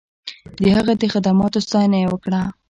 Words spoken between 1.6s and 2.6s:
ستاینه یې وکړه.